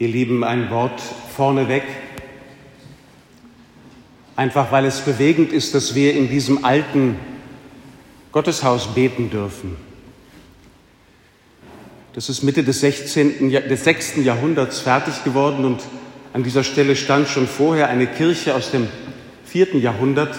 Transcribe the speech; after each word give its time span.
Ihr 0.00 0.06
Lieben, 0.06 0.44
ein 0.44 0.70
Wort 0.70 1.02
vorneweg, 1.34 1.82
einfach 4.36 4.70
weil 4.70 4.84
es 4.84 5.00
bewegend 5.00 5.52
ist, 5.52 5.74
dass 5.74 5.96
wir 5.96 6.14
in 6.14 6.28
diesem 6.28 6.64
alten 6.64 7.16
Gotteshaus 8.30 8.94
beten 8.94 9.28
dürfen. 9.28 9.76
Das 12.12 12.28
ist 12.28 12.44
Mitte 12.44 12.62
des, 12.62 12.80
16., 12.80 13.50
des 13.50 13.82
6. 13.82 14.18
Jahrhunderts 14.18 14.78
fertig 14.78 15.24
geworden 15.24 15.64
und 15.64 15.80
an 16.32 16.44
dieser 16.44 16.62
Stelle 16.62 16.94
stand 16.94 17.26
schon 17.26 17.48
vorher 17.48 17.88
eine 17.88 18.06
Kirche 18.06 18.54
aus 18.54 18.70
dem 18.70 18.86
4. 19.46 19.78
Jahrhundert. 19.78 20.38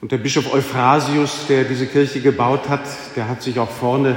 Und 0.00 0.10
der 0.10 0.18
Bischof 0.18 0.52
Euphrasius, 0.52 1.46
der 1.48 1.62
diese 1.62 1.86
Kirche 1.86 2.20
gebaut 2.20 2.68
hat, 2.68 2.82
der 3.14 3.28
hat 3.28 3.42
sich 3.42 3.60
auch 3.60 3.70
vorne 3.70 4.16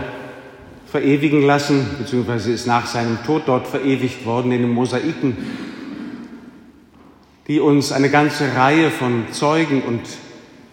verewigen 0.92 1.44
lassen, 1.44 1.86
beziehungsweise 2.00 2.52
ist 2.52 2.66
nach 2.66 2.88
seinem 2.88 3.24
Tod 3.24 3.44
dort 3.46 3.68
verewigt 3.68 4.26
worden 4.26 4.52
in 4.52 4.64
den 4.64 4.72
Mosaiken, 4.72 5.38
die 7.48 7.60
uns 7.60 7.92
eine 7.92 8.10
ganze 8.10 8.56
Reihe 8.56 8.90
von 8.90 9.26
Zeugen 9.32 9.82
und 9.84 10.02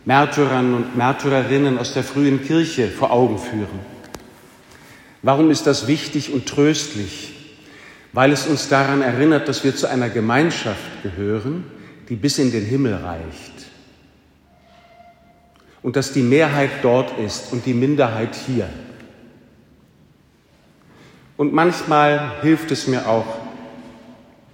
Märtyrern 0.06 0.74
und 0.74 0.96
Märtyrerinnen 0.96 1.78
aus 1.78 1.92
der 1.92 2.04
frühen 2.04 2.42
Kirche 2.42 2.88
vor 2.88 3.10
Augen 3.10 3.38
führen. 3.38 3.96
Warum 5.22 5.50
ist 5.50 5.66
das 5.66 5.86
wichtig 5.86 6.32
und 6.32 6.46
tröstlich? 6.46 7.32
Weil 8.12 8.32
es 8.32 8.46
uns 8.46 8.68
daran 8.68 9.02
erinnert, 9.02 9.48
dass 9.48 9.64
wir 9.64 9.74
zu 9.74 9.88
einer 9.88 10.08
Gemeinschaft 10.08 11.02
gehören, 11.02 11.64
die 12.08 12.16
bis 12.16 12.38
in 12.38 12.52
den 12.52 12.64
Himmel 12.64 12.94
reicht. 12.94 13.52
Und 15.82 15.96
dass 15.96 16.12
die 16.12 16.22
Mehrheit 16.22 16.70
dort 16.82 17.18
ist 17.18 17.52
und 17.52 17.66
die 17.66 17.74
Minderheit 17.74 18.34
hier. 18.46 18.68
Und 21.36 21.52
manchmal 21.52 22.40
hilft 22.42 22.70
es 22.70 22.86
mir 22.86 23.08
auch, 23.08 23.26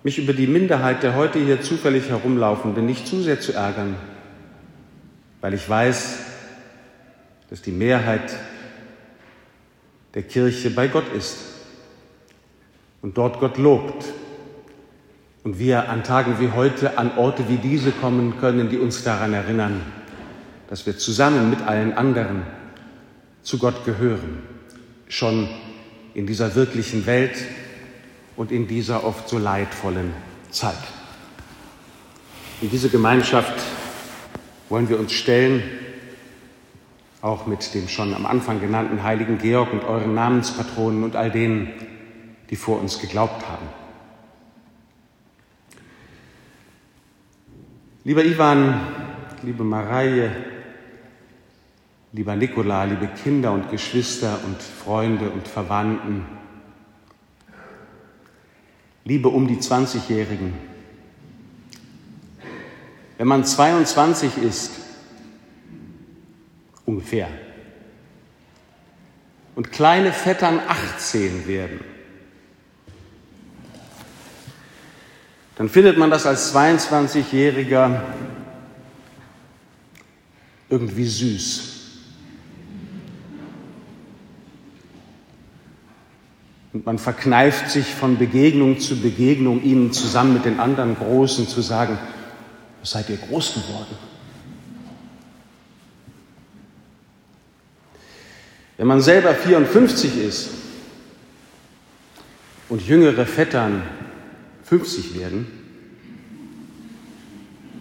mich 0.03 0.19
über 0.19 0.33
die 0.33 0.49
Minderheit 0.49 1.02
der 1.02 1.15
heute 1.15 1.39
hier 1.39 1.63
zufällig 1.63 2.09
herumlaufenden 2.09 2.85
nicht 2.85 3.07
zu 3.07 3.23
sehr 3.23 3.41
zu 3.41 3.52
ärgern, 3.52 3.95
weil 5.41 5.55
ich 5.55 5.69
weiß, 5.69 6.19
dass 7.51 7.63
die 7.63 7.71
Mehrheit 7.71 8.37
der 10.15 10.23
Kirche 10.23 10.71
bei 10.71 10.89
Gott 10.89 11.13
ist 11.16 11.39
und 13.01 13.17
dort 13.17 13.39
Gott 13.39 13.59
lobt. 13.59 14.05
Und 15.45 15.59
wir 15.59 15.89
an 15.89 16.05
Tagen 16.05 16.39
wie 16.39 16.52
heute 16.52 16.99
an 16.99 17.19
Orte 17.19 17.49
wie 17.49 17.57
diese 17.57 17.91
kommen 17.91 18.39
können, 18.39 18.69
die 18.69 18.79
uns 18.79 19.02
daran 19.02 19.35
erinnern, 19.35 19.80
dass 20.69 20.87
wir 20.87 20.96
zusammen 20.96 21.51
mit 21.51 21.63
allen 21.63 21.93
anderen 21.95 22.43
zu 23.43 23.59
Gott 23.59 23.85
gehören, 23.85 24.39
schon 25.09 25.49
in 26.15 26.27
dieser 26.27 26.55
wirklichen 26.55 27.07
Welt 27.07 27.37
und 28.37 28.52
in 28.52 28.66
dieser 28.66 29.05
oft 29.05 29.29
so 29.29 29.38
leidvollen 29.38 30.13
Zeit. 30.51 30.74
In 32.60 32.71
diese 32.71 32.88
Gemeinschaft 32.88 33.55
wollen 34.68 34.88
wir 34.88 34.99
uns 34.99 35.13
stellen, 35.13 35.63
auch 37.21 37.46
mit 37.46 37.74
dem 37.74 37.88
schon 37.88 38.15
am 38.15 38.27
Anfang 38.27 38.60
genannten 38.60 39.02
heiligen 39.02 39.38
Georg 39.38 39.73
und 39.73 39.85
euren 39.85 40.15
Namenspatronen 40.15 41.05
und 41.05 41.16
all 41.16 41.30
denen, 41.30 41.71
die 42.51 42.57
vor 42.57 42.80
uns 42.80 42.99
geglaubt 43.01 43.46
haben. 43.49 43.66
Lieber 48.05 48.24
Ivan, 48.24 48.80
liebe 49.43 49.63
Mareie, 49.63 50.33
Lieber 52.15 52.37
Nikola, 52.37 52.85
liebe 52.85 53.07
Kinder 53.07 53.52
und 53.52 53.71
Geschwister 53.71 54.38
und 54.45 54.60
Freunde 54.60 55.30
und 55.30 55.49
Verwandten, 55.49 56.27
liebe 59.05 59.30
um 59.30 59.49
die 59.49 59.57
20-Jährigen, 59.57 60.52
wenn 63.16 63.27
man 63.27 63.46
22 63.46 64.37
ist, 64.37 64.73
ungefähr, 66.84 67.28
und 69.55 69.73
kleine 69.73 70.12
Vettern 70.12 70.61
18 70.69 71.47
werden, 71.47 71.81
dann 75.56 75.71
findet 75.71 75.97
man 75.97 76.11
das 76.11 76.27
als 76.27 76.55
22-Jähriger 76.55 78.03
irgendwie 80.69 81.06
süß. 81.06 81.72
Und 86.72 86.87
man 86.87 86.99
verkneift 86.99 87.71
sich 87.71 87.94
von 87.94 88.16
Begegnung 88.16 88.81
zu 88.81 89.00
Begegnung, 89.00 89.62
ihnen 89.62 89.93
zusammen 89.93 90.34
mit 90.34 90.44
den 90.44 90.59
anderen 90.59 90.97
Großen 90.97 91.47
zu 91.47 91.60
sagen, 91.60 91.99
seid 92.83 93.10
ihr 93.10 93.19
groß 93.19 93.55
geworden? 93.55 93.99
Wenn 98.78 98.87
man 98.87 99.03
selber 99.03 99.34
54 99.34 100.16
ist 100.16 100.50
und 102.69 102.82
jüngere 102.82 103.27
Vettern 103.27 103.82
50 104.65 105.19
werden, 105.19 105.47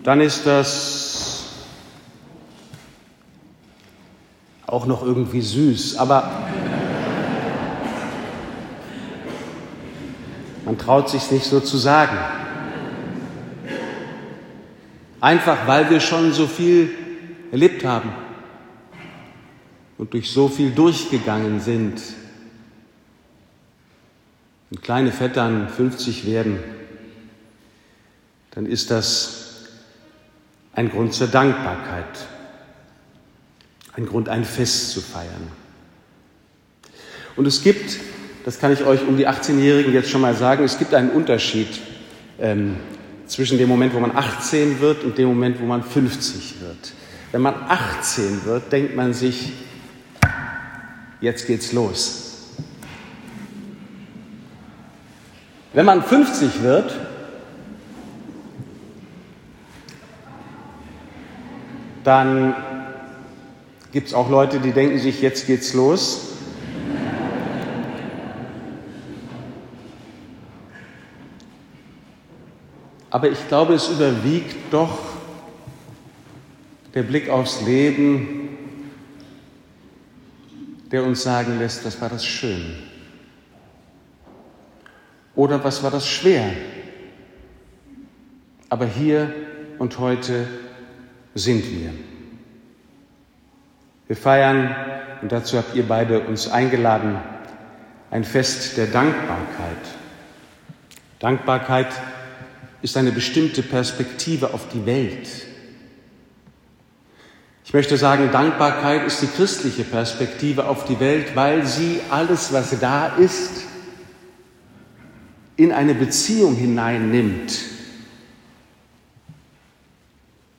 dann 0.03 0.19
ist 0.19 0.45
das 0.45 1.45
auch 4.67 4.85
noch 4.85 5.03
irgendwie 5.03 5.41
süß. 5.41 5.97
Aber 5.97 6.47
Man 10.71 10.77
traut 10.77 11.09
sich 11.09 11.29
nicht 11.31 11.43
so 11.43 11.59
zu 11.59 11.75
sagen. 11.75 12.17
Einfach 15.19 15.67
weil 15.67 15.89
wir 15.89 15.99
schon 15.99 16.31
so 16.31 16.47
viel 16.47 16.91
erlebt 17.51 17.83
haben 17.83 18.13
und 19.97 20.13
durch 20.13 20.31
so 20.31 20.47
viel 20.47 20.71
durchgegangen 20.71 21.59
sind. 21.59 22.01
Und 24.69 24.81
kleine 24.81 25.11
Vettern 25.11 25.67
50 25.67 26.25
werden, 26.25 26.57
dann 28.51 28.65
ist 28.65 28.91
das 28.91 29.65
ein 30.71 30.89
Grund 30.89 31.13
zur 31.13 31.27
Dankbarkeit, 31.27 32.27
ein 33.97 34.05
Grund, 34.05 34.29
ein 34.29 34.45
Fest 34.45 34.91
zu 34.91 35.01
feiern. 35.01 35.49
Und 37.35 37.45
es 37.45 37.61
gibt 37.61 37.99
das 38.45 38.59
kann 38.59 38.73
ich 38.73 38.83
euch 38.83 39.07
um 39.07 39.17
die 39.17 39.27
18-Jährigen 39.27 39.93
jetzt 39.93 40.09
schon 40.09 40.21
mal 40.21 40.33
sagen, 40.33 40.63
es 40.63 40.77
gibt 40.77 40.93
einen 40.93 41.11
Unterschied 41.11 41.67
ähm, 42.39 42.77
zwischen 43.27 43.57
dem 43.57 43.69
Moment, 43.69 43.93
wo 43.93 43.99
man 43.99 44.15
18 44.15 44.81
wird 44.81 45.03
und 45.03 45.17
dem 45.17 45.27
Moment, 45.27 45.59
wo 45.61 45.65
man 45.65 45.83
50 45.83 46.61
wird. 46.61 46.93
Wenn 47.31 47.41
man 47.41 47.53
18 47.67 48.45
wird, 48.45 48.71
denkt 48.71 48.95
man 48.95 49.13
sich, 49.13 49.53
jetzt 51.21 51.47
geht's 51.47 51.71
los. 51.71 52.49
Wenn 55.73 55.85
man 55.85 56.03
50 56.03 56.63
wird, 56.63 56.93
dann 62.03 62.55
gibt 63.91 64.07
es 64.07 64.13
auch 64.13 64.29
Leute, 64.29 64.59
die 64.59 64.71
denken 64.71 64.99
sich, 64.99 65.21
jetzt 65.21 65.47
geht's 65.47 65.73
los. 65.73 66.30
Aber 73.11 73.29
ich 73.29 73.47
glaube, 73.49 73.73
es 73.73 73.89
überwiegt 73.89 74.73
doch 74.73 74.97
der 76.93 77.03
Blick 77.03 77.29
aufs 77.29 77.61
Leben, 77.61 78.57
der 80.91 81.03
uns 81.03 81.23
sagen 81.23 81.59
lässt, 81.59 81.85
was 81.85 81.99
war 82.01 82.09
das 82.09 82.25
schön? 82.25 82.75
Oder 85.35 85.61
was 85.63 85.83
war 85.83 85.91
das 85.91 86.07
schwer? 86.07 86.51
Aber 88.69 88.85
hier 88.85 89.33
und 89.77 89.99
heute 89.99 90.47
sind 91.35 91.69
wir. 91.69 91.93
Wir 94.07 94.15
feiern, 94.15 94.73
und 95.21 95.31
dazu 95.31 95.57
habt 95.57 95.75
ihr 95.75 95.87
beide 95.87 96.21
uns 96.21 96.49
eingeladen, 96.49 97.17
ein 98.09 98.23
Fest 98.23 98.77
der 98.77 98.87
Dankbarkeit. 98.87 99.77
Dankbarkeit 101.19 101.87
ist 102.81 102.97
eine 102.97 103.11
bestimmte 103.11 103.61
Perspektive 103.63 104.53
auf 104.53 104.67
die 104.69 104.85
Welt. 104.85 105.27
Ich 107.63 107.73
möchte 107.73 107.97
sagen, 107.97 108.31
Dankbarkeit 108.31 109.05
ist 109.05 109.21
die 109.21 109.27
christliche 109.27 109.83
Perspektive 109.83 110.67
auf 110.67 110.85
die 110.85 110.99
Welt, 110.99 111.35
weil 111.35 111.65
sie 111.65 112.01
alles, 112.09 112.51
was 112.51 112.77
da 112.79 113.07
ist, 113.15 113.63
in 115.55 115.71
eine 115.71 115.93
Beziehung 115.93 116.55
hineinnimmt. 116.55 117.59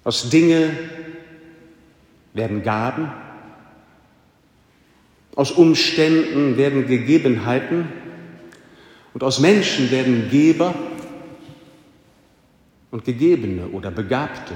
Aus 0.04 0.30
Dinge 0.30 0.70
werden 2.34 2.62
Gaben, 2.62 3.12
aus 5.34 5.50
Umständen 5.50 6.56
werden 6.56 6.86
Gegebenheiten 6.86 7.88
Und 9.14 9.22
aus 9.22 9.40
Menschen 9.40 9.90
werden 9.90 10.30
Geber 10.30 10.74
und 12.92 13.04
Gegebene 13.04 13.66
oder 13.68 13.90
Begabte. 13.90 14.54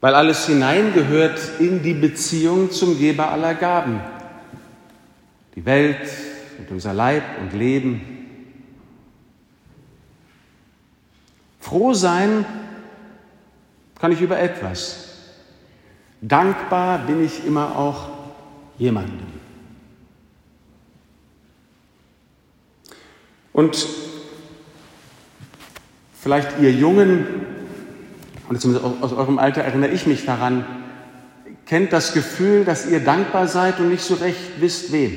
Weil 0.00 0.14
alles 0.14 0.46
hineingehört 0.46 1.40
in 1.58 1.82
die 1.82 1.94
Beziehung 1.94 2.70
zum 2.70 2.96
Geber 2.96 3.32
aller 3.32 3.54
Gaben. 3.54 4.00
Die 5.56 5.64
Welt 5.64 6.08
und 6.58 6.70
unser 6.70 6.94
Leib 6.94 7.24
und 7.40 7.52
Leben. 7.52 8.00
Froh 11.58 11.94
sein 11.94 12.44
kann 13.98 14.12
ich 14.12 14.20
über 14.20 14.38
etwas. 14.38 15.08
Dankbar 16.20 16.98
bin 17.06 17.24
ich 17.24 17.44
immer 17.44 17.76
auch 17.76 18.08
jemandem. 18.76 19.26
Und 23.52 24.07
vielleicht 26.28 26.60
ihr 26.60 26.70
Jungen, 26.70 27.24
und 28.50 28.60
zumindest 28.60 29.02
aus 29.02 29.14
eurem 29.14 29.38
Alter 29.38 29.62
erinnere 29.62 29.92
ich 29.92 30.06
mich 30.06 30.26
daran, 30.26 30.66
kennt 31.64 31.90
das 31.90 32.12
Gefühl, 32.12 32.66
dass 32.66 32.86
ihr 32.86 33.00
dankbar 33.00 33.48
seid 33.48 33.80
und 33.80 33.88
nicht 33.88 34.02
so 34.02 34.12
recht 34.12 34.60
wisst, 34.60 34.92
wem. 34.92 35.16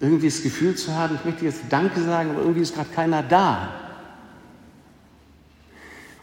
Irgendwie 0.00 0.28
das 0.28 0.42
Gefühl 0.42 0.76
zu 0.76 0.94
haben, 0.94 1.16
ich 1.16 1.26
möchte 1.26 1.44
jetzt 1.44 1.60
Danke 1.68 2.00
sagen, 2.00 2.30
aber 2.30 2.40
irgendwie 2.40 2.62
ist 2.62 2.74
gerade 2.74 2.88
keiner 2.88 3.22
da. 3.22 3.68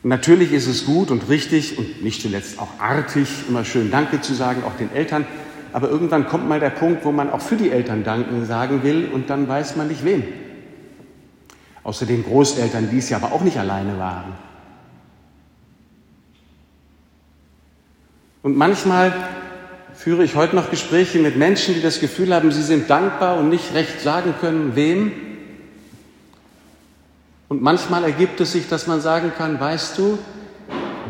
Und 0.02 0.10
natürlich 0.10 0.52
ist 0.52 0.66
es 0.66 0.88
gut 0.88 1.12
und 1.12 1.30
richtig 1.30 1.78
und 1.78 2.04
nicht 2.04 2.24
zuletzt 2.24 2.58
auch 2.58 2.80
artig, 2.80 3.30
immer 3.48 3.66
schön 3.66 3.92
Danke 3.92 4.22
zu 4.22 4.34
sagen, 4.34 4.64
auch 4.64 4.76
den 4.78 4.92
Eltern. 4.92 5.28
Aber 5.74 5.92
irgendwann 5.92 6.28
kommt 6.28 6.50
mal 6.50 6.60
der 6.60 6.72
Punkt, 6.72 7.06
wo 7.06 7.12
man 7.12 7.30
auch 7.30 7.42
für 7.42 7.56
die 7.56 7.70
Eltern 7.70 8.04
Danken 8.04 8.48
sagen 8.48 8.82
will 8.82 9.12
und 9.14 9.30
dann 9.30 9.48
weiß 9.48 9.76
man 9.76 9.90
nicht 9.90 10.04
wem. 10.04 10.24
Außer 11.88 12.06
den 12.06 12.26
Großeltern, 12.26 12.90
die 12.92 12.98
es 12.98 13.08
ja 13.08 13.16
aber 13.16 13.32
auch 13.32 13.44
nicht 13.44 13.58
alleine 13.58 13.98
waren. 13.98 14.34
Und 18.44 18.58
manchmal 18.58 19.14
führe 19.94 20.26
ich 20.26 20.36
heute 20.36 20.58
noch 20.58 20.70
Gespräche 20.70 21.18
mit 21.20 21.38
Menschen, 21.38 21.76
die 21.76 21.82
das 21.82 22.02
Gefühl 22.02 22.36
haben, 22.36 22.52
sie 22.52 22.62
sind 22.62 22.90
dankbar 22.90 23.38
und 23.38 23.48
nicht 23.48 23.74
recht 23.74 24.02
sagen 24.02 24.34
können, 24.42 24.76
wem. 24.76 25.14
Und 27.48 27.62
manchmal 27.62 28.04
ergibt 28.04 28.42
es 28.42 28.52
sich, 28.52 28.68
dass 28.68 28.88
man 28.88 29.00
sagen 29.00 29.32
kann, 29.38 29.58
weißt 29.58 29.98
du, 29.98 30.20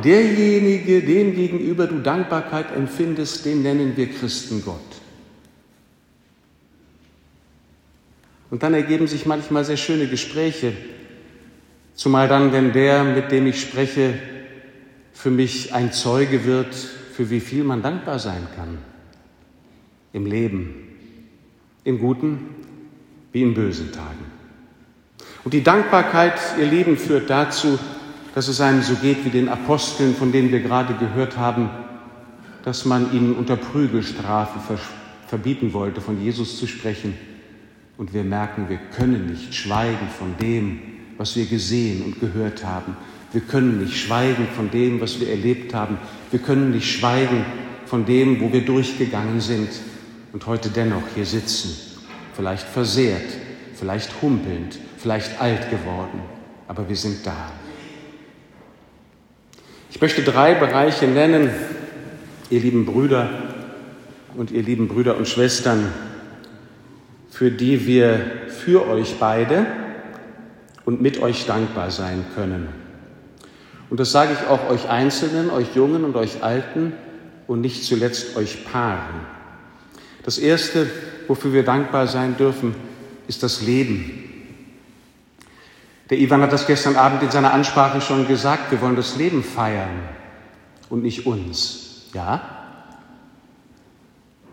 derjenige, 0.04 1.02
dem 1.02 1.34
gegenüber 1.34 1.88
du 1.88 2.02
Dankbarkeit 2.02 2.68
empfindest, 2.76 3.46
den 3.46 3.64
nennen 3.64 3.98
wir 3.98 4.14
Christen 4.14 4.62
Gott. 4.64 4.97
Und 8.50 8.64
dann 8.64 8.74
ergeben 8.74 9.08
sich 9.08 9.26
manchmal 9.26 9.66
sehr 9.66 9.78
schöne 9.78 10.08
Gespräche, 10.08 10.74
zumal 11.96 12.28
dann, 12.28 12.54
wenn 12.54 12.72
der, 12.72 13.04
mit 13.04 13.32
dem 13.32 13.48
ich 13.48 13.60
spreche, 13.60 14.14
für 15.14 15.32
mich 15.32 15.74
ein 15.74 15.92
Zeuge 15.92 16.46
wird, 16.46 16.74
für 16.74 17.30
wie 17.30 17.40
viel 17.40 17.64
man 17.64 17.82
dankbar 17.82 18.20
sein 18.20 18.48
kann 18.56 18.78
im 20.14 20.26
Leben, 20.26 20.76
in 21.84 22.00
guten 22.00 22.40
wie 23.32 23.42
in 23.42 23.54
bösen 23.54 23.92
Tagen. 23.92 24.26
Und 25.44 25.54
die 25.54 25.64
Dankbarkeit, 25.64 26.40
ihr 26.60 26.66
Lieben, 26.66 26.98
führt 26.98 27.30
dazu, 27.30 27.80
dass 28.36 28.48
es 28.48 28.62
einem 28.62 28.82
so 28.82 28.96
geht 28.96 29.26
wie 29.26 29.30
den 29.30 29.50
Aposteln, 29.50 30.14
von 30.14 30.32
denen 30.32 30.52
wir 30.52 30.60
gerade 30.60 30.94
gehört 30.94 31.38
haben, 31.38 31.70
dass 32.64 32.86
man 32.86 33.12
ihnen 33.14 33.36
unter 33.36 33.56
Prügelstrafe 33.56 34.78
verbieten 35.28 35.74
wollte, 35.74 36.02
von 36.02 36.22
Jesus 36.22 36.60
zu 36.60 36.68
sprechen. 36.68 37.18
Und 37.98 38.14
wir 38.14 38.24
merken, 38.24 38.70
wir 38.70 38.80
können 38.96 39.28
nicht 39.28 39.56
schweigen 39.56 40.08
von 40.18 40.36
dem, 40.38 40.80
was 41.18 41.36
wir 41.36 41.46
gesehen 41.46 42.04
und 42.04 42.20
gehört 42.20 42.64
haben. 42.64 42.96
Wir 43.34 43.42
können 43.42 43.80
nicht 43.82 43.98
schweigen 43.98 44.48
von 44.56 44.70
dem, 44.70 45.02
was 45.02 45.20
wir 45.20 45.30
erlebt 45.30 45.74
haben. 45.74 45.98
Wir 46.32 46.40
können 46.40 46.72
nicht 46.72 47.00
schweigen 47.00 47.44
von 47.86 48.06
dem, 48.06 48.40
wo 48.40 48.54
wir 48.54 48.64
durchgegangen 48.64 49.42
sind 49.42 49.70
und 50.34 50.46
heute 50.46 50.70
dennoch 50.70 51.04
hier 51.16 51.26
sitzen, 51.26 51.76
vielleicht 52.34 52.68
versehrt, 52.68 53.26
vielleicht 53.74 54.22
humpelnd, 54.22 54.78
vielleicht 54.98 55.42
alt 55.42 55.70
geworden, 55.70 56.22
aber 56.68 56.88
wir 56.88 56.96
sind 56.96 57.26
da. 57.26 57.52
Ich 59.90 60.02
möchte 60.02 60.22
drei 60.22 60.54
Bereiche 60.54 61.08
nennen, 61.08 61.50
ihr 62.50 62.60
lieben 62.60 62.86
Brüder 62.86 63.30
und 64.36 64.52
ihr 64.52 64.62
lieben 64.62 64.88
Brüder 64.88 65.18
und 65.18 65.28
Schwestern, 65.28 65.92
für 67.38 67.52
die 67.52 67.86
wir 67.86 68.48
für 68.48 68.88
euch 68.88 69.18
beide 69.20 69.68
und 70.86 71.04
mit 71.04 71.22
euch 71.22 71.46
dankbar 71.46 71.92
sein 71.92 72.26
können. 72.34 72.68
Und 73.92 74.00
das 74.00 74.12
sage 74.12 74.34
ich 74.34 74.50
auch 74.50 74.72
euch 74.72 74.90
Einzelnen, 74.90 75.52
euch 75.52 75.76
Jungen 75.76 76.04
und 76.04 76.16
euch 76.16 76.42
Alten 76.42 76.94
und 77.46 77.62
nicht 77.62 77.84
zuletzt 77.84 78.36
euch 78.38 78.66
Paaren. 78.66 79.20
Das 80.24 80.40
Erste, 80.40 80.90
wofür 81.28 81.54
wir 81.54 81.62
dankbar 81.62 82.08
sein 82.08 82.36
dürfen, 82.38 82.74
ist 83.28 83.44
das 83.44 83.62
Leben. 83.62 84.24
Der 86.10 86.18
Ivan 86.18 86.42
hat 86.42 86.54
das 86.54 86.66
gestern 86.66 86.96
Abend 86.96 87.22
in 87.22 87.30
seiner 87.30 87.54
Ansprache 87.54 88.02
schon 88.02 88.28
gesagt, 88.28 88.72
wir 88.72 88.82
wollen 88.82 88.96
das 88.96 89.16
Leben 89.16 89.44
feiern 89.44 90.10
und 90.90 91.04
nicht 91.04 91.28
uns. 91.28 92.10
Ja? 92.16 92.57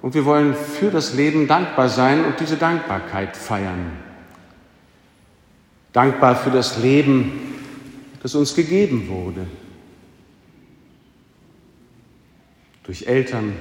Und 0.04 0.12
wir 0.12 0.26
wollen 0.26 0.54
für 0.54 0.90
das 0.90 1.14
Leben 1.14 1.46
dankbar 1.46 1.88
sein 1.88 2.26
und 2.26 2.38
diese 2.38 2.58
Dankbarkeit 2.58 3.38
feiern. 3.38 3.92
Dankbar 5.94 6.36
für 6.36 6.50
das 6.50 6.76
Leben, 6.76 7.32
das 8.22 8.34
uns 8.34 8.54
gegeben 8.54 9.08
wurde. 9.08 9.46
Durch 12.82 13.06
Eltern, 13.06 13.54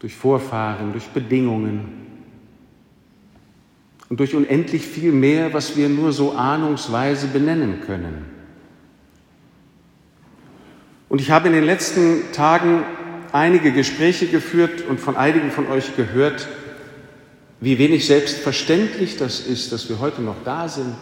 durch 0.00 0.14
Vorfahren, 0.14 0.92
durch 0.92 1.06
Bedingungen, 1.08 2.06
und 4.10 4.20
durch 4.20 4.34
unendlich 4.34 4.84
viel 4.84 5.12
mehr, 5.12 5.54
was 5.54 5.78
wir 5.78 5.88
nur 5.88 6.12
so 6.12 6.32
ahnungsweise 6.32 7.26
benennen 7.26 7.80
können. 7.86 8.26
Und 11.08 11.22
ich 11.22 11.30
habe 11.30 11.48
in 11.48 11.54
den 11.54 11.64
letzten 11.64 12.32
Tagen 12.32 12.84
einige 13.32 13.72
Gespräche 13.72 14.26
geführt 14.26 14.82
und 14.88 15.00
von 15.00 15.16
einigen 15.16 15.50
von 15.50 15.66
euch 15.68 15.96
gehört, 15.96 16.48
wie 17.60 17.78
wenig 17.78 18.06
selbstverständlich 18.06 19.16
das 19.16 19.40
ist, 19.40 19.72
dass 19.72 19.88
wir 19.88 20.00
heute 20.00 20.22
noch 20.22 20.36
da 20.44 20.68
sind. 20.68 20.94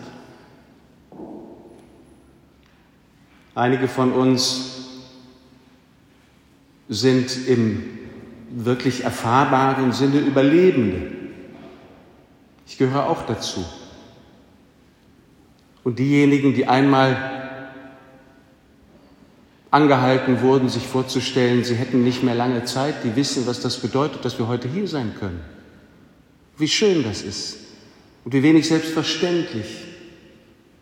Einige 3.54 3.88
von 3.88 4.12
uns 4.12 4.76
sind 6.88 7.48
im 7.48 7.84
wirklich 8.50 9.04
erfahrbaren 9.04 9.92
Sinne 9.92 10.20
Überlebende. 10.20 11.12
Ich 12.66 12.78
gehöre 12.78 13.08
auch 13.08 13.22
dazu. 13.26 13.64
Und 15.84 15.98
diejenigen, 15.98 16.54
die 16.54 16.66
einmal 16.66 17.37
angehalten 19.70 20.40
wurden, 20.40 20.68
sich 20.68 20.86
vorzustellen, 20.86 21.64
sie 21.64 21.74
hätten 21.74 22.02
nicht 22.02 22.22
mehr 22.22 22.34
lange 22.34 22.64
Zeit, 22.64 23.04
die 23.04 23.16
wissen, 23.16 23.46
was 23.46 23.60
das 23.60 23.78
bedeutet, 23.78 24.24
dass 24.24 24.38
wir 24.38 24.48
heute 24.48 24.68
hier 24.68 24.88
sein 24.88 25.14
können. 25.18 25.40
Wie 26.56 26.68
schön 26.68 27.04
das 27.04 27.22
ist 27.22 27.58
und 28.24 28.32
wie 28.32 28.42
wenig 28.42 28.66
selbstverständlich. 28.68 29.84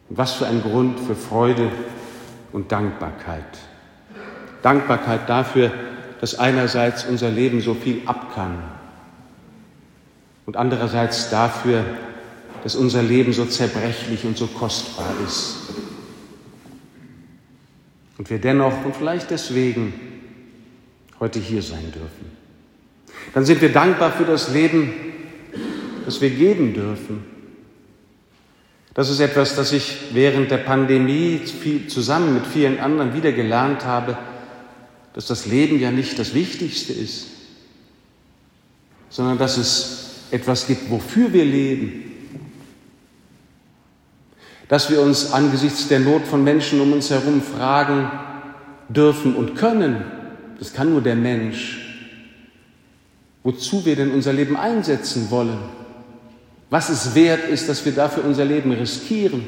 Und 0.09 0.19
was 0.19 0.35
für 0.35 0.47
ein 0.47 0.63
Grund 0.63 1.01
für 1.01 1.17
Freude 1.17 1.71
und 2.53 2.71
Dankbarkeit. 2.71 3.45
Dankbarkeit 4.63 5.29
dafür, 5.29 5.73
dass 6.21 6.39
einerseits 6.39 7.05
unser 7.05 7.31
Leben 7.31 7.61
so 7.61 7.75
viel 7.75 8.03
ab 8.07 8.35
kann 8.35 8.63
und 10.47 10.57
andererseits 10.57 11.29
dafür, 11.29 11.85
dass 12.63 12.77
unser 12.77 13.03
Leben 13.03 13.33
so 13.33 13.45
zerbrechlich 13.45 14.25
und 14.25 14.39
so 14.39 14.47
kostbar 14.47 15.13
ist. 15.25 15.57
Und 18.19 18.31
wir 18.31 18.39
dennoch 18.39 18.85
und 18.85 18.97
vielleicht 18.97 19.31
deswegen 19.31 19.93
heute 21.21 21.39
hier 21.39 21.63
sein 21.63 21.93
dürfen. 21.93 22.37
Dann 23.35 23.45
sind 23.45 23.61
wir 23.61 23.73
dankbar 23.73 24.13
für 24.13 24.25
das 24.25 24.51
Leben, 24.53 24.93
das 26.05 26.21
wir 26.21 26.31
geben 26.31 26.75
dürfen. 26.75 27.25
Das 28.95 29.11
ist 29.11 29.21
etwas, 29.21 29.55
das 29.57 29.73
ich 29.73 29.95
während 30.13 30.51
der 30.51 30.59
Pandemie 30.59 31.43
zusammen 31.89 32.33
mit 32.33 32.47
vielen 32.47 32.81
anderen 32.81 33.15
wieder 33.15 33.33
gelernt 33.33 33.85
habe, 33.85 34.17
dass 35.13 35.27
das 35.27 35.45
Leben 35.45 35.79
ja 35.79 35.91
nicht 35.91 36.19
das 36.19 36.33
Wichtigste 36.33 36.95
ist, 36.95 37.27
sondern 39.11 39.37
dass 39.37 39.59
es 39.59 40.07
etwas 40.31 40.67
gibt, 40.67 40.91
wofür 40.91 41.33
wir 41.33 41.45
leben. 41.45 42.05
Dass 44.69 44.91
wir 44.91 45.01
uns 45.01 45.33
angesichts 45.33 45.89
der 45.89 46.01
Not 46.01 46.27
von 46.27 46.43
Menschen 46.43 46.81
um 46.81 46.93
uns 46.93 47.11
herum 47.11 47.41
fragen 47.41 48.11
dürfen 48.89 49.37
und 49.37 49.55
können, 49.55 50.05
das 50.59 50.73
kann 50.73 50.91
nur 50.91 51.03
der 51.03 51.17
Mensch. 51.17 51.87
wozu 53.47 53.87
wir 53.87 53.95
denn 53.95 54.11
unser 54.11 54.33
Leben 54.33 54.57
einsetzen 54.57 55.31
wollen, 55.31 55.57
was 56.69 56.89
es 56.89 57.15
wert 57.15 57.49
ist, 57.49 57.69
dass 57.69 57.85
wir 57.85 57.93
dafür 57.93 58.25
unser 58.25 58.45
Leben 58.45 58.73
riskieren. 58.73 59.47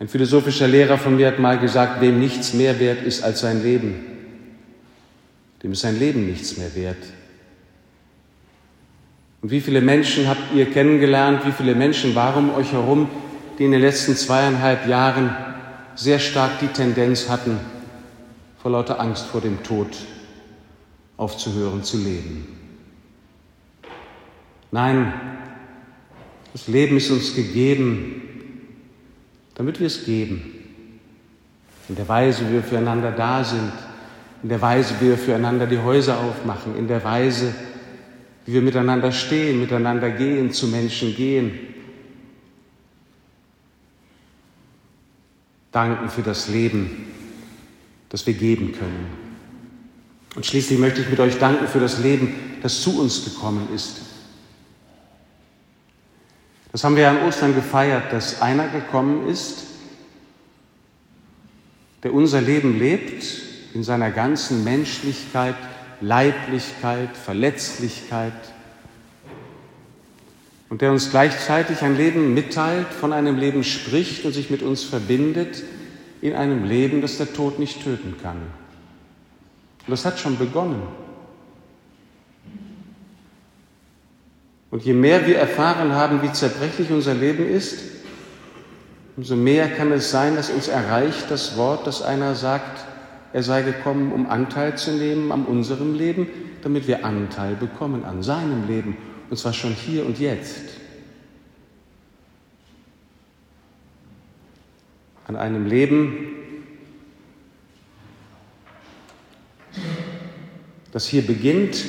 Ein 0.00 0.08
philosophischer 0.08 0.66
Lehrer 0.66 0.98
von 0.98 1.14
mir 1.14 1.28
hat 1.28 1.38
mal 1.38 1.60
gesagt, 1.60 2.00
wem 2.00 2.18
nichts 2.18 2.54
mehr 2.54 2.80
wert 2.80 3.04
ist 3.04 3.22
als 3.22 3.38
sein 3.42 3.62
Leben, 3.62 4.04
dem 5.62 5.70
ist 5.70 5.82
sein 5.82 5.96
Leben 5.96 6.26
nichts 6.26 6.56
mehr 6.56 6.74
wert. 6.74 7.04
Und 9.40 9.52
wie 9.52 9.60
viele 9.60 9.80
Menschen 9.80 10.26
habt 10.26 10.52
ihr 10.52 10.66
kennengelernt, 10.66 11.46
wie 11.46 11.52
viele 11.52 11.76
Menschen 11.76 12.16
waren 12.16 12.50
um 12.50 12.56
euch 12.56 12.72
herum, 12.72 13.08
die 13.58 13.64
in 13.64 13.72
den 13.72 13.80
letzten 13.80 14.16
zweieinhalb 14.16 14.86
Jahren 14.86 15.34
sehr 15.94 16.20
stark 16.20 16.60
die 16.60 16.68
Tendenz 16.68 17.28
hatten, 17.28 17.58
vor 18.62 18.70
lauter 18.70 19.00
Angst 19.00 19.26
vor 19.26 19.40
dem 19.40 19.62
Tod 19.62 19.88
aufzuhören 21.16 21.82
zu 21.82 21.96
leben. 21.96 22.46
Nein, 24.70 25.12
das 26.52 26.68
Leben 26.68 26.96
ist 26.96 27.10
uns 27.10 27.34
gegeben, 27.34 28.22
damit 29.54 29.80
wir 29.80 29.86
es 29.86 30.04
geben. 30.04 30.54
In 31.88 31.96
der 31.96 32.08
Weise, 32.08 32.48
wie 32.48 32.54
wir 32.54 32.62
füreinander 32.62 33.10
da 33.10 33.42
sind, 33.42 33.72
in 34.42 34.48
der 34.50 34.60
Weise, 34.60 34.94
wie 35.00 35.08
wir 35.08 35.18
füreinander 35.18 35.66
die 35.66 35.78
Häuser 35.78 36.18
aufmachen, 36.20 36.76
in 36.76 36.86
der 36.86 37.02
Weise, 37.02 37.52
wie 38.46 38.52
wir 38.52 38.62
miteinander 38.62 39.10
stehen, 39.10 39.60
miteinander 39.60 40.10
gehen, 40.10 40.52
zu 40.52 40.68
Menschen 40.68 41.16
gehen. 41.16 41.58
Danken 45.72 46.08
für 46.08 46.22
das 46.22 46.48
Leben, 46.48 47.06
das 48.08 48.26
wir 48.26 48.34
geben 48.34 48.72
können. 48.72 49.06
Und 50.34 50.46
schließlich 50.46 50.78
möchte 50.78 51.00
ich 51.00 51.08
mit 51.08 51.20
euch 51.20 51.38
danken 51.38 51.66
für 51.66 51.80
das 51.80 51.98
Leben, 51.98 52.34
das 52.62 52.82
zu 52.82 53.00
uns 53.00 53.24
gekommen 53.24 53.68
ist. 53.74 53.96
Das 56.72 56.84
haben 56.84 56.96
wir 56.96 57.08
an 57.08 57.22
Ostern 57.22 57.54
gefeiert, 57.54 58.12
dass 58.12 58.42
einer 58.42 58.68
gekommen 58.68 59.28
ist, 59.28 59.64
der 62.02 62.14
unser 62.14 62.40
Leben 62.40 62.78
lebt 62.78 63.24
in 63.74 63.82
seiner 63.82 64.10
ganzen 64.10 64.64
Menschlichkeit, 64.64 65.56
Leiblichkeit, 66.00 67.16
Verletzlichkeit 67.16 68.32
und 70.70 70.82
der 70.82 70.92
uns 70.92 71.10
gleichzeitig 71.10 71.82
ein 71.82 71.96
Leben 71.96 72.34
mitteilt, 72.34 72.88
von 72.88 73.12
einem 73.12 73.36
Leben 73.36 73.64
spricht 73.64 74.24
und 74.24 74.32
sich 74.32 74.50
mit 74.50 74.62
uns 74.62 74.84
verbindet 74.84 75.62
in 76.20 76.34
einem 76.34 76.64
Leben, 76.64 77.00
das 77.00 77.16
der 77.16 77.32
Tod 77.32 77.58
nicht 77.58 77.82
töten 77.82 78.16
kann. 78.22 78.36
Und 79.86 79.90
das 79.90 80.04
hat 80.04 80.18
schon 80.18 80.36
begonnen. 80.36 80.82
Und 84.70 84.84
je 84.84 84.92
mehr 84.92 85.26
wir 85.26 85.38
erfahren 85.38 85.92
haben, 85.92 86.22
wie 86.22 86.32
zerbrechlich 86.32 86.90
unser 86.90 87.14
Leben 87.14 87.48
ist, 87.48 87.78
umso 89.16 89.34
mehr 89.34 89.70
kann 89.70 89.90
es 89.92 90.10
sein, 90.10 90.36
dass 90.36 90.50
uns 90.50 90.68
erreicht 90.68 91.30
das 91.30 91.56
Wort, 91.56 91.86
dass 91.86 92.02
einer 92.02 92.34
sagt, 92.34 92.84
er 93.32 93.42
sei 93.42 93.62
gekommen, 93.62 94.12
um 94.12 94.28
Anteil 94.28 94.76
zu 94.76 94.92
nehmen 94.92 95.32
an 95.32 95.46
unserem 95.46 95.94
Leben, 95.94 96.28
damit 96.62 96.86
wir 96.86 97.04
Anteil 97.04 97.54
bekommen 97.54 98.04
an 98.04 98.22
seinem 98.22 98.66
Leben, 98.68 98.96
und 99.30 99.36
zwar 99.36 99.52
schon 99.52 99.72
hier 99.72 100.06
und 100.06 100.18
jetzt. 100.18 100.64
An 105.26 105.36
einem 105.36 105.66
Leben, 105.66 106.36
das 110.92 111.06
hier 111.06 111.26
beginnt 111.26 111.84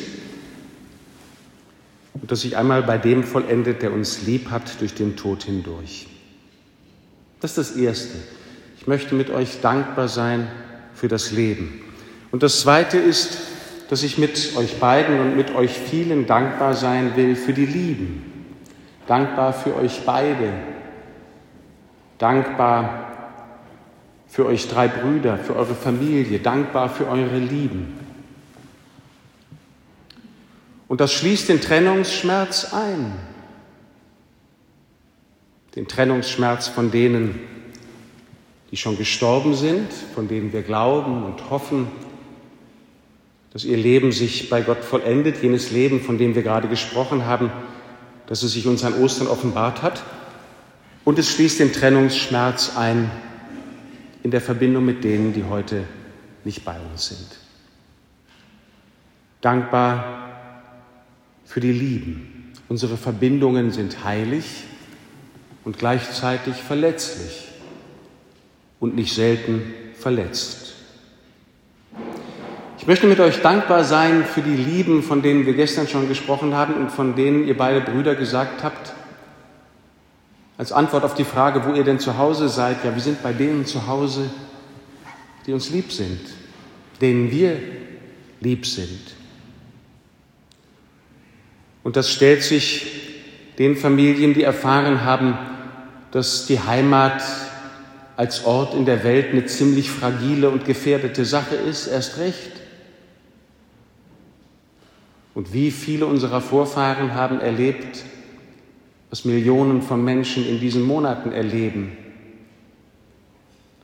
und 2.15 2.29
das 2.29 2.41
sich 2.41 2.57
einmal 2.57 2.83
bei 2.83 2.97
dem 2.97 3.23
vollendet, 3.23 3.81
der 3.81 3.93
uns 3.93 4.23
lieb 4.23 4.49
hat 4.49 4.81
durch 4.81 4.93
den 4.93 5.15
Tod 5.15 5.43
hindurch. 5.43 6.07
Das 7.39 7.57
ist 7.57 7.71
das 7.71 7.77
Erste. 7.77 8.17
Ich 8.77 8.87
möchte 8.87 9.15
mit 9.15 9.29
euch 9.29 9.61
dankbar 9.61 10.09
sein 10.09 10.47
für 10.93 11.07
das 11.07 11.31
Leben. 11.31 11.81
Und 12.31 12.43
das 12.43 12.59
Zweite 12.59 12.97
ist, 12.97 13.37
dass 13.89 14.03
ich 14.03 14.19
mit 14.19 14.55
euch 14.55 14.79
beiden 14.79 15.19
und 15.19 15.35
mit 15.35 15.53
euch 15.55 15.71
vielen 15.71 16.27
dankbar 16.27 16.75
sein 16.75 17.15
will 17.15 17.35
für 17.35 17.53
die 17.53 17.65
Lieben. 17.65 18.23
Dankbar 19.07 19.51
für 19.51 19.75
euch 19.75 20.01
beide. 20.05 20.53
Dankbar 22.19 23.07
für 24.27 24.45
euch 24.45 24.67
drei 24.67 24.87
Brüder, 24.87 25.39
für 25.39 25.55
eure 25.55 25.73
Familie. 25.73 26.37
Dankbar 26.37 26.89
für 26.89 27.07
eure 27.07 27.39
Lieben. 27.39 27.97
Und 30.87 31.01
das 31.01 31.11
schließt 31.13 31.49
den 31.49 31.59
Trennungsschmerz 31.59 32.71
ein. 32.71 33.13
Den 35.75 35.87
Trennungsschmerz 35.87 36.67
von 36.67 36.91
denen, 36.91 37.39
die 38.69 38.77
schon 38.77 38.99
gestorben 38.99 39.55
sind, 39.55 39.91
von 40.13 40.27
denen 40.27 40.53
wir 40.53 40.61
glauben 40.61 41.23
und 41.23 41.49
hoffen, 41.49 41.87
dass 43.51 43.65
ihr 43.65 43.77
Leben 43.77 44.11
sich 44.11 44.49
bei 44.49 44.61
Gott 44.61 44.83
vollendet, 44.83 45.41
jenes 45.41 45.71
Leben, 45.71 46.01
von 46.01 46.17
dem 46.17 46.35
wir 46.35 46.43
gerade 46.43 46.67
gesprochen 46.67 47.25
haben, 47.25 47.51
dass 48.27 48.43
es 48.43 48.53
sich 48.53 48.67
uns 48.67 48.83
an 48.83 48.93
Ostern 49.01 49.27
offenbart 49.27 49.81
hat. 49.81 50.03
Und 51.03 51.17
es 51.17 51.31
schließt 51.31 51.59
den 51.59 51.73
Trennungsschmerz 51.73 52.77
ein 52.77 53.09
in 54.21 54.31
der 54.31 54.41
Verbindung 54.41 54.85
mit 54.85 55.03
denen, 55.03 55.33
die 55.33 55.45
heute 55.45 55.83
nicht 56.43 56.63
bei 56.63 56.77
uns 56.79 57.07
sind. 57.07 57.39
Dankbar 59.41 60.29
für 61.45 61.59
die 61.59 61.71
Lieben. 61.71 62.53
Unsere 62.67 62.97
Verbindungen 62.97 63.71
sind 63.71 64.03
heilig 64.03 64.45
und 65.63 65.79
gleichzeitig 65.79 66.55
verletzlich 66.55 67.47
und 68.79 68.95
nicht 68.95 69.13
selten 69.15 69.61
verletzt. 69.97 70.68
Ich 72.79 72.87
möchte 72.87 73.07
mit 73.07 73.19
euch 73.19 73.41
dankbar 73.41 73.83
sein 73.83 74.23
für 74.23 74.41
die 74.41 74.55
Lieben, 74.55 75.03
von 75.03 75.21
denen 75.21 75.45
wir 75.45 75.53
gestern 75.53 75.89
schon 75.89 76.07
gesprochen 76.07 76.55
haben 76.55 76.75
und 76.75 76.89
von 76.89 77.13
denen 77.13 77.45
ihr 77.45 77.57
beide 77.57 77.81
Brüder 77.81 78.15
gesagt 78.15 78.63
habt, 78.63 78.93
als 80.57 80.71
Antwort 80.71 81.03
auf 81.03 81.13
die 81.13 81.25
Frage, 81.25 81.65
wo 81.65 81.73
ihr 81.73 81.83
denn 81.83 81.99
zu 81.99 82.17
Hause 82.17 82.47
seid, 82.47 82.85
ja, 82.85 82.95
wir 82.95 83.01
sind 83.01 83.21
bei 83.21 83.33
denen 83.33 83.65
zu 83.65 83.85
Hause, 83.87 84.29
die 85.45 85.51
uns 85.51 85.69
lieb 85.71 85.91
sind, 85.91 86.21
denen 87.01 87.29
wir 87.31 87.59
lieb 88.39 88.65
sind. 88.65 89.13
Und 91.83 91.97
das 91.97 92.09
stellt 92.09 92.43
sich 92.43 92.87
den 93.57 93.75
Familien, 93.75 94.33
die 94.33 94.43
erfahren 94.43 95.03
haben, 95.03 95.37
dass 96.11 96.45
die 96.45 96.61
Heimat 96.61 97.21
als 98.15 98.45
Ort 98.45 98.73
in 98.73 98.85
der 98.85 99.03
Welt 99.03 99.31
eine 99.31 99.45
ziemlich 99.47 99.91
fragile 99.91 100.49
und 100.49 100.63
gefährdete 100.63 101.25
Sache 101.25 101.55
ist, 101.55 101.87
erst 101.87 102.17
recht. 102.17 102.58
Und 105.39 105.53
wie 105.53 105.71
viele 105.71 106.05
unserer 106.05 106.41
Vorfahren 106.41 107.13
haben 107.13 107.39
erlebt, 107.39 108.03
was 109.09 109.23
Millionen 109.23 109.81
von 109.81 110.03
Menschen 110.03 110.45
in 110.45 110.59
diesen 110.59 110.83
Monaten 110.83 111.31
erleben, 111.31 111.97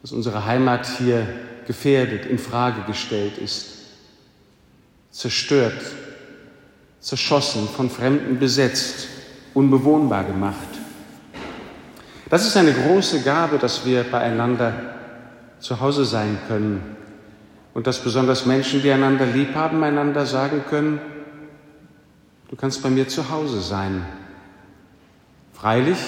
dass 0.02 0.12
unsere 0.12 0.46
Heimat 0.46 0.86
hier 0.98 1.26
gefährdet, 1.66 2.26
in 2.26 2.40
Frage 2.40 2.82
gestellt 2.82 3.38
ist, 3.38 3.78
zerstört 5.12 5.82
zerschossen, 7.00 7.70
von 7.70 7.90
Fremden 7.90 8.38
besetzt, 8.38 9.08
unbewohnbar 9.54 10.26
gemacht. 10.26 10.68
Das 12.30 12.46
ist 12.46 12.58
eine 12.58 12.74
große 12.74 13.22
Gabe, 13.22 13.60
dass 13.60 13.86
wir 13.86 14.04
beieinander 14.04 14.74
zu 15.60 15.80
Hause 15.80 16.04
sein 16.04 16.38
können 16.50 16.98
und 17.74 17.88
dass 17.88 18.00
besonders 18.00 18.46
Menschen, 18.46 18.82
die 18.82 18.92
einander 18.92 19.26
lieb 19.26 19.56
haben, 19.56 19.82
einander 19.86 20.26
sagen 20.26 20.62
können, 20.70 21.00
du 22.50 22.56
kannst 22.56 22.84
bei 22.84 22.90
mir 22.90 23.08
zu 23.08 23.30
Hause 23.30 23.62
sein. 23.62 24.06
Freilich 25.54 26.00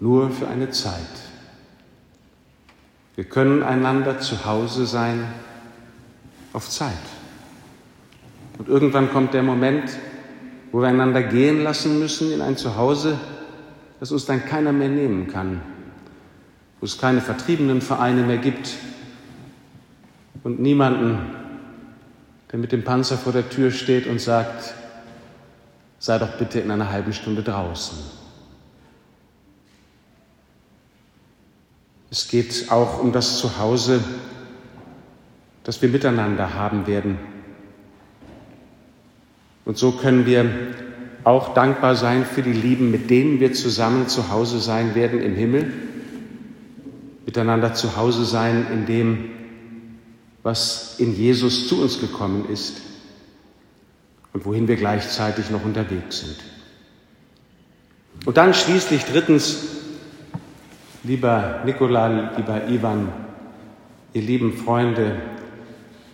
nur 0.00 0.30
für 0.30 0.48
eine 0.48 0.70
Zeit. 0.70 1.00
Wir 3.14 3.24
können 3.24 3.62
einander 3.62 4.20
zu 4.20 4.44
Hause 4.44 4.86
sein 4.86 5.26
auf 6.52 6.68
Zeit. 6.68 6.92
Und 8.58 8.68
irgendwann 8.68 9.10
kommt 9.10 9.34
der 9.34 9.42
Moment, 9.42 9.90
wo 10.72 10.80
wir 10.80 10.88
einander 10.88 11.22
gehen 11.22 11.62
lassen 11.62 11.98
müssen 11.98 12.32
in 12.32 12.42
ein 12.42 12.56
Zuhause, 12.56 13.18
das 14.00 14.12
uns 14.12 14.26
dann 14.26 14.44
keiner 14.44 14.72
mehr 14.72 14.88
nehmen 14.88 15.28
kann, 15.28 15.62
wo 16.80 16.86
es 16.86 16.98
keine 16.98 17.20
vertriebenen 17.20 17.80
Vereine 17.80 18.22
mehr 18.22 18.38
gibt 18.38 18.74
und 20.44 20.60
niemanden, 20.60 21.18
der 22.56 22.60
mit 22.62 22.72
dem 22.72 22.84
Panzer 22.84 23.18
vor 23.18 23.34
der 23.34 23.50
Tür 23.50 23.70
steht 23.70 24.06
und 24.06 24.18
sagt, 24.18 24.72
sei 25.98 26.18
doch 26.18 26.38
bitte 26.38 26.58
in 26.58 26.70
einer 26.70 26.90
halben 26.90 27.12
Stunde 27.12 27.42
draußen. 27.42 27.98
Es 32.10 32.28
geht 32.28 32.70
auch 32.70 32.98
um 33.02 33.12
das 33.12 33.40
Zuhause, 33.40 34.02
das 35.64 35.82
wir 35.82 35.90
miteinander 35.90 36.54
haben 36.54 36.86
werden 36.86 37.18
Und 39.66 39.76
so 39.76 39.92
können 39.92 40.24
wir 40.24 40.46
auch 41.24 41.52
dankbar 41.52 41.94
sein 41.94 42.24
für 42.24 42.42
die 42.42 42.54
Lieben, 42.54 42.90
mit 42.90 43.10
denen 43.10 43.38
wir 43.38 43.52
zusammen 43.52 44.08
zu 44.08 44.30
Hause 44.30 44.60
sein 44.60 44.94
werden 44.94 45.20
im 45.20 45.34
Himmel, 45.34 45.74
miteinander 47.26 47.74
zu 47.74 47.98
Hause 47.98 48.24
sein 48.24 48.66
in 48.72 48.86
dem, 48.86 49.28
was 50.46 50.94
in 51.00 51.12
Jesus 51.12 51.66
zu 51.66 51.82
uns 51.82 51.98
gekommen 51.98 52.48
ist 52.48 52.80
und 54.32 54.44
wohin 54.44 54.68
wir 54.68 54.76
gleichzeitig 54.76 55.50
noch 55.50 55.64
unterwegs 55.64 56.20
sind. 56.20 56.36
Und 58.24 58.36
dann 58.36 58.54
schließlich 58.54 59.04
drittens, 59.06 59.58
lieber 61.02 61.62
Nikola, 61.64 62.36
lieber 62.36 62.68
Ivan, 62.68 63.12
ihr 64.12 64.22
lieben 64.22 64.56
Freunde, 64.56 65.20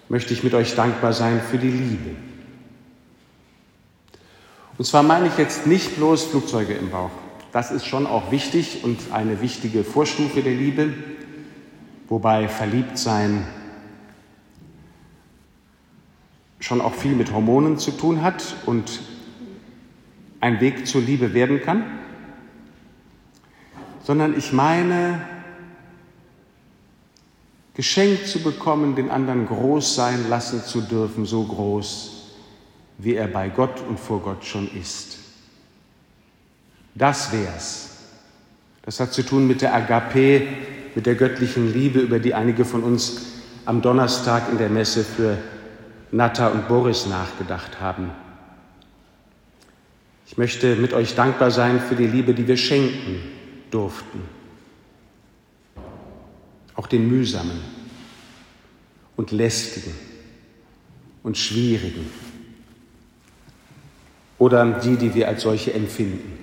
möchte 0.08 0.32
ich 0.32 0.42
mit 0.42 0.54
euch 0.54 0.74
dankbar 0.74 1.12
sein 1.12 1.42
für 1.42 1.58
die 1.58 1.70
Liebe. 1.70 2.16
Und 4.78 4.86
zwar 4.86 5.02
meine 5.02 5.26
ich 5.26 5.36
jetzt 5.36 5.66
nicht 5.66 5.96
bloß 5.96 6.24
Flugzeuge 6.24 6.72
im 6.72 6.88
Bauch. 6.88 7.10
Das 7.52 7.70
ist 7.70 7.84
schon 7.84 8.06
auch 8.06 8.30
wichtig 8.30 8.82
und 8.82 8.98
eine 9.12 9.42
wichtige 9.42 9.84
Vorstufe 9.84 10.40
der 10.40 10.54
Liebe, 10.54 10.94
wobei 12.08 12.48
Verliebtsein 12.48 13.44
schon 16.62 16.80
auch 16.80 16.94
viel 16.94 17.14
mit 17.14 17.32
Hormonen 17.32 17.76
zu 17.76 17.90
tun 17.90 18.22
hat 18.22 18.56
und 18.66 19.00
ein 20.40 20.60
Weg 20.60 20.86
zur 20.86 21.02
Liebe 21.02 21.34
werden 21.34 21.60
kann, 21.60 21.84
sondern 24.02 24.36
ich 24.38 24.52
meine, 24.52 25.20
geschenkt 27.74 28.28
zu 28.28 28.42
bekommen, 28.42 28.94
den 28.94 29.10
anderen 29.10 29.46
groß 29.46 29.94
sein 29.94 30.28
lassen 30.28 30.62
zu 30.62 30.82
dürfen, 30.82 31.26
so 31.26 31.42
groß, 31.44 32.32
wie 32.98 33.14
er 33.14 33.26
bei 33.26 33.48
Gott 33.48 33.82
und 33.88 33.98
vor 33.98 34.20
Gott 34.20 34.44
schon 34.44 34.70
ist. 34.72 35.18
Das 36.94 37.32
wär's. 37.32 37.90
Das 38.82 39.00
hat 39.00 39.12
zu 39.12 39.22
tun 39.22 39.46
mit 39.48 39.62
der 39.62 39.74
Agape, 39.74 40.46
mit 40.94 41.06
der 41.06 41.14
göttlichen 41.16 41.72
Liebe, 41.72 42.00
über 42.00 42.18
die 42.18 42.34
einige 42.34 42.64
von 42.64 42.82
uns 42.84 43.22
am 43.64 43.80
Donnerstag 43.80 44.50
in 44.50 44.58
der 44.58 44.68
Messe 44.68 45.02
für 45.02 45.38
Natta 46.12 46.48
und 46.48 46.68
Boris 46.68 47.06
nachgedacht 47.06 47.80
haben. 47.80 48.10
Ich 50.26 50.38
möchte 50.38 50.76
mit 50.76 50.92
euch 50.92 51.14
dankbar 51.14 51.50
sein 51.50 51.80
für 51.80 51.96
die 51.96 52.06
Liebe, 52.06 52.34
die 52.34 52.46
wir 52.46 52.56
schenken 52.56 53.20
durften. 53.70 54.20
Auch 56.74 56.86
den 56.86 57.08
mühsamen 57.08 57.60
und 59.16 59.30
lästigen 59.30 59.94
und 61.22 61.36
schwierigen 61.36 62.10
oder 64.38 64.64
die, 64.80 64.96
die 64.96 65.14
wir 65.14 65.28
als 65.28 65.42
solche 65.42 65.72
empfinden. 65.72 66.38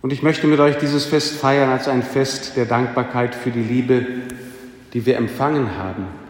Und 0.00 0.12
ich 0.12 0.22
möchte 0.22 0.46
mit 0.46 0.60
euch 0.60 0.76
dieses 0.76 1.06
Fest 1.06 1.36
feiern 1.36 1.70
als 1.70 1.88
ein 1.88 2.02
Fest 2.02 2.56
der 2.56 2.66
Dankbarkeit 2.66 3.34
für 3.34 3.50
die 3.50 3.62
Liebe, 3.62 4.06
die 4.92 5.06
wir 5.06 5.16
empfangen 5.16 5.76
haben. 5.76 6.23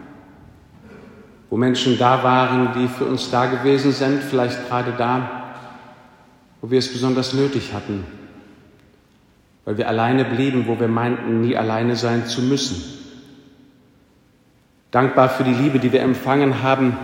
Wo 1.49 1.57
Menschen 1.57 1.97
da 1.97 2.23
waren, 2.23 2.73
die 2.73 2.87
für 2.87 3.05
uns 3.05 3.29
da 3.29 3.45
gewesen 3.45 3.91
sind, 3.91 4.23
vielleicht 4.23 4.67
gerade 4.67 4.93
da, 4.97 5.43
wo 6.61 6.71
wir 6.71 6.79
es 6.79 6.91
besonders 6.91 7.33
nötig 7.33 7.73
hatten, 7.73 8.03
weil 9.63 9.77
wir 9.77 9.87
alleine 9.87 10.25
blieben, 10.25 10.67
wo 10.67 10.79
wir 10.79 10.87
meinten, 10.87 11.41
nie 11.41 11.55
alleine 11.55 11.95
sein 11.95 12.25
zu 12.25 12.41
müssen. 12.41 12.83
Dankbar 14.91 15.29
für 15.29 15.43
die 15.43 15.53
Liebe, 15.53 15.79
die 15.79 15.91
wir 15.91 16.01
empfangen 16.01 16.63
haben, 16.63 16.97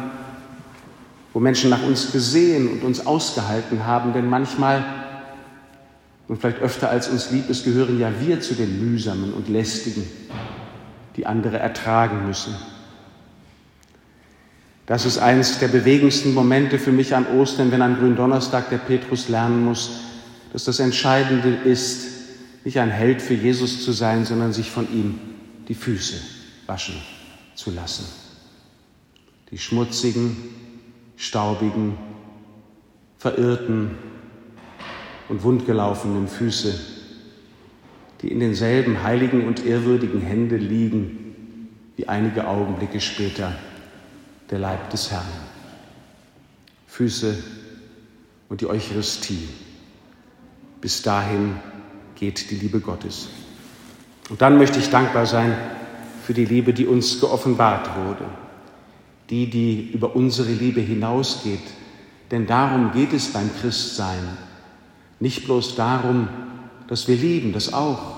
wo 1.34 1.40
Menschen 1.40 1.70
nach 1.70 1.84
uns 1.84 2.12
gesehen 2.12 2.70
und 2.70 2.84
uns 2.84 3.06
ausgehalten 3.06 3.86
haben, 3.86 4.14
denn 4.14 4.28
manchmal 4.28 4.84
und 6.32 6.40
vielleicht 6.40 6.62
öfter 6.62 6.90
als 6.90 7.10
uns 7.10 7.30
lieb 7.32 7.50
ist, 7.50 7.66
gehören 7.66 8.00
ja 8.00 8.10
wir 8.22 8.40
zu 8.40 8.54
den 8.54 8.80
mühsamen 8.80 9.34
und 9.34 9.50
lästigen, 9.50 10.08
die 11.18 11.26
andere 11.26 11.60
ertragen 11.60 12.26
müssen. 12.26 12.56
Das 14.92 15.06
ist 15.06 15.20
eines 15.20 15.58
der 15.60 15.70
bewegendsten 15.70 16.34
Momente 16.34 16.78
für 16.78 16.92
mich 16.92 17.16
an 17.16 17.26
Ostern, 17.26 17.72
wenn 17.72 17.82
an 17.82 17.96
Gründonnerstag 17.96 18.70
der 18.72 18.78
Petrus 18.78 19.30
lernen 19.30 19.64
muss, 19.64 20.02
dass 20.52 20.66
das 20.66 20.82
Entscheidende 20.82 21.48
ist, 21.64 22.08
nicht 22.66 22.78
ein 22.78 22.92
Held 22.92 23.22
für 23.22 23.34
Jesus 23.34 23.86
zu 23.86 23.94
sein, 23.94 24.26
sondern 24.26 24.52
sich 24.52 24.70
von 24.70 24.92
ihm 24.94 25.18
die 25.70 25.76
Füße 25.76 26.18
waschen 26.68 26.96
zu 27.56 27.72
lassen. 27.72 28.04
Die 29.52 29.58
schmutzigen, 29.58 30.36
staubigen, 31.16 31.96
verirrten 33.18 33.92
und 35.30 35.44
wundgelaufenen 35.44 36.28
Füße, 36.28 36.78
die 38.22 38.28
in 38.28 38.42
denselben 38.42 39.04
heiligen 39.04 39.48
und 39.48 39.66
ehrwürdigen 39.66 40.20
Hände 40.20 40.58
liegen, 40.58 41.34
wie 41.96 42.10
einige 42.10 42.46
Augenblicke 42.46 43.00
später 43.00 43.56
der 44.52 44.60
Leib 44.60 44.90
des 44.90 45.10
Herrn. 45.10 45.26
Füße 46.88 47.36
und 48.50 48.62
die 48.62 48.68
Eucharistie. 48.68 49.48
Bis 50.82 51.02
dahin 51.02 51.56
geht 52.16 52.52
die 52.52 52.56
Liebe 52.56 52.80
Gottes. 52.80 53.30
Und 54.30 54.42
dann 54.42 54.58
möchte 54.58 54.80
ich 54.80 54.90
dankbar 54.90 55.26
sein 55.26 55.56
für 56.24 56.34
die 56.34 56.46
Liebe, 56.46 56.74
die 56.74 56.86
uns 56.86 57.20
geoffenbart 57.20 57.90
wurde 57.96 58.26
die, 59.32 59.50
die 59.50 59.90
über 59.94 60.16
unsere 60.16 60.52
Liebe 60.52 60.82
hinausgeht. 60.82 61.64
Denn 62.30 62.46
darum 62.46 62.92
geht 62.92 63.14
es 63.14 63.30
beim 63.30 63.50
Christsein. 63.60 64.38
Nicht 65.20 65.46
bloß 65.46 65.76
darum, 65.76 66.28
dass 66.88 67.08
wir 67.08 67.16
lieben, 67.16 67.54
das 67.54 67.74
auch, 67.74 68.18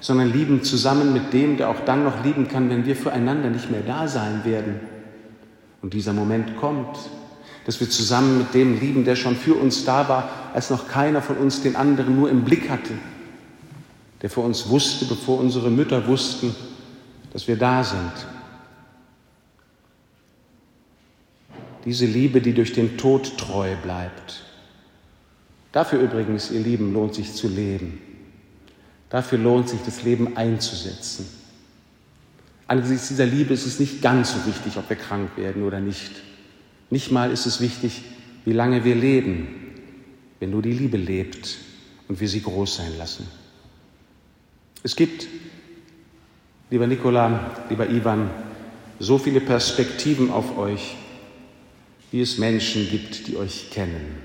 sondern 0.00 0.32
lieben 0.32 0.62
zusammen 0.62 1.12
mit 1.12 1.32
dem, 1.32 1.56
der 1.56 1.70
auch 1.70 1.80
dann 1.84 2.04
noch 2.04 2.22
lieben 2.22 2.46
kann, 2.46 2.68
wenn 2.70 2.84
wir 2.84 2.94
füreinander 2.94 3.48
nicht 3.50 3.70
mehr 3.70 3.82
da 3.82 4.06
sein 4.06 4.44
werden. 4.44 4.80
Und 5.82 5.94
dieser 5.94 6.12
Moment 6.12 6.56
kommt, 6.56 6.98
dass 7.66 7.80
wir 7.80 7.88
zusammen 7.88 8.38
mit 8.38 8.54
dem 8.54 8.78
lieben, 8.78 9.04
der 9.04 9.16
schon 9.16 9.36
für 9.36 9.54
uns 9.54 9.84
da 9.84 10.08
war, 10.08 10.28
als 10.54 10.70
noch 10.70 10.88
keiner 10.88 11.22
von 11.22 11.36
uns 11.36 11.62
den 11.62 11.76
anderen 11.76 12.16
nur 12.16 12.30
im 12.30 12.44
Blick 12.44 12.68
hatte, 12.68 12.92
der 14.22 14.30
für 14.30 14.40
uns 14.40 14.68
wusste, 14.68 15.04
bevor 15.04 15.38
unsere 15.38 15.70
Mütter 15.70 16.06
wussten, 16.06 16.54
dass 17.32 17.46
wir 17.48 17.56
da 17.56 17.84
sind. 17.84 18.12
diese 21.84 22.06
Liebe, 22.06 22.40
die 22.40 22.52
durch 22.52 22.72
den 22.72 22.98
Tod 22.98 23.38
treu 23.38 23.74
bleibt. 23.82 24.44
Dafür 25.72 26.00
übrigens, 26.00 26.50
ihr 26.50 26.60
Lieben, 26.60 26.92
lohnt 26.92 27.14
sich 27.14 27.32
zu 27.32 27.48
leben. 27.48 28.00
Dafür 29.08 29.38
lohnt 29.38 29.68
sich 29.68 29.80
das 29.84 30.02
Leben 30.02 30.36
einzusetzen. 30.36 31.26
Angesichts 32.70 33.08
dieser 33.08 33.26
Liebe 33.26 33.52
ist 33.52 33.66
es 33.66 33.80
nicht 33.80 34.00
ganz 34.00 34.32
so 34.32 34.46
wichtig, 34.46 34.76
ob 34.76 34.88
wir 34.88 34.94
krank 34.94 35.36
werden 35.36 35.64
oder 35.64 35.80
nicht. 35.80 36.12
Nicht 36.88 37.10
mal 37.10 37.32
ist 37.32 37.44
es 37.44 37.60
wichtig, 37.60 38.02
wie 38.44 38.52
lange 38.52 38.84
wir 38.84 38.94
leben, 38.94 39.48
wenn 40.38 40.50
nur 40.50 40.62
die 40.62 40.72
Liebe 40.72 40.96
lebt 40.96 41.58
und 42.06 42.20
wir 42.20 42.28
sie 42.28 42.40
groß 42.40 42.76
sein 42.76 42.96
lassen. 42.96 43.26
Es 44.84 44.94
gibt, 44.94 45.26
lieber 46.70 46.86
Nikola, 46.86 47.56
lieber 47.68 47.90
Ivan, 47.90 48.30
so 49.00 49.18
viele 49.18 49.40
Perspektiven 49.40 50.30
auf 50.30 50.56
euch 50.56 50.94
wie 52.12 52.20
es 52.20 52.38
Menschen 52.38 52.88
gibt, 52.88 53.26
die 53.26 53.36
euch 53.36 53.70
kennen. 53.70 54.18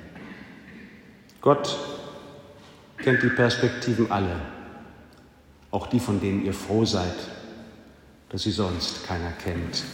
Gott 1.41 1.75
kennt 2.97 3.23
die 3.23 3.29
Perspektiven 3.29 4.12
alle, 4.12 4.39
auch 5.71 5.88
die, 5.88 5.99
von 5.99 6.19
denen 6.19 6.45
ihr 6.45 6.53
froh 6.53 6.86
seid, 6.86 7.15
dass 8.36 8.43
sie 8.43 8.52
sonst 8.52 9.08
keiner 9.08 9.32
kennt. 9.32 9.86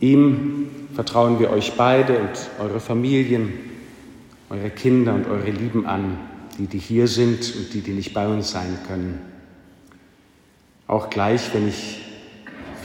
Ihm 0.00 0.70
vertrauen 0.94 1.38
wir 1.38 1.50
euch 1.50 1.74
beide 1.76 2.18
und 2.18 2.30
eure 2.58 2.80
Familien, 2.80 3.52
eure 4.48 4.70
Kinder 4.70 5.12
und 5.12 5.26
eure 5.26 5.50
Lieben 5.50 5.84
an, 5.84 6.18
die, 6.56 6.66
die 6.66 6.78
hier 6.78 7.08
sind 7.08 7.54
und 7.56 7.74
die, 7.74 7.82
die 7.82 7.92
nicht 7.92 8.14
bei 8.14 8.26
uns 8.26 8.52
sein 8.52 8.78
können. 8.86 9.20
Auch 10.86 11.10
gleich, 11.10 11.52
wenn 11.52 11.68
ich 11.68 12.00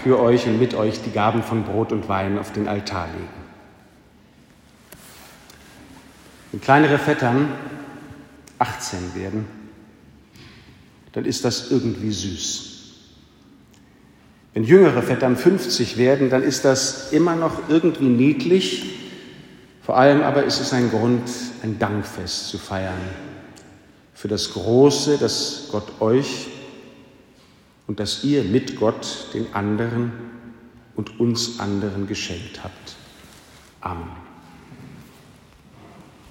für 0.03 0.19
euch 0.19 0.47
und 0.47 0.59
mit 0.59 0.73
euch 0.73 1.01
die 1.01 1.11
Gaben 1.11 1.41
von 1.41 1.63
Brot 1.63 1.93
und 1.93 2.09
Wein 2.09 2.37
auf 2.37 2.51
den 2.51 2.67
Altar 2.67 3.07
legen. 3.07 3.29
Wenn 6.51 6.59
kleinere 6.59 6.97
Vettern 6.97 7.53
18 8.59 9.15
werden, 9.15 9.45
dann 11.13 11.23
ist 11.23 11.45
das 11.45 11.71
irgendwie 11.71 12.11
süß. 12.11 12.74
Wenn 14.55 14.63
jüngere 14.63 15.01
Vettern 15.03 15.35
50 15.35 15.97
werden, 15.97 16.29
dann 16.29 16.41
ist 16.41 16.63
das 16.63 17.11
immer 17.11 17.35
noch 17.35 17.67
irgendwie 17.67 18.05
niedlich. 18.05 18.85
Vor 19.81 19.97
allem 19.97 20.21
aber 20.21 20.45
ist 20.45 20.61
es 20.61 20.71
ein 20.71 20.89
Grund, 20.89 21.29
ein 21.61 21.77
Dankfest 21.77 22.47
zu 22.47 22.57
feiern 22.57 23.01
für 24.13 24.29
das 24.29 24.53
Große, 24.53 25.17
das 25.19 25.67
Gott 25.73 25.99
euch 25.99 26.47
und 27.85 27.99
dass 27.99 28.23
ihr 28.23 28.45
mit 28.45 28.77
Gott 28.77 29.27
den 29.33 29.53
anderen 29.53 30.13
und 30.95 31.19
uns 31.19 31.59
anderen 31.59 32.07
geschenkt 32.07 32.63
habt. 32.63 32.95
Amen. 33.81 34.24